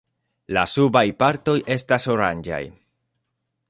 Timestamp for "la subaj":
0.57-1.03